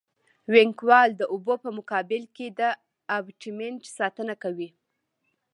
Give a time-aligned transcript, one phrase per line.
[0.51, 2.61] وینګ وال د اوبو په مقابل کې د
[3.17, 4.69] ابټمنټ ساتنه کوي